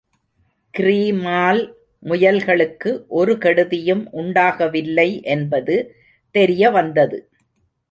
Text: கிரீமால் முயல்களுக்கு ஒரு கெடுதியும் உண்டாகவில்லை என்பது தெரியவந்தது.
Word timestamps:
கிரீமால் 0.73 1.61
முயல்களுக்கு 2.03 2.91
ஒரு 3.11 3.33
கெடுதியும் 3.35 4.03
உண்டாகவில்லை 4.11 5.09
என்பது 5.27 5.75
தெரியவந்தது. 6.35 7.19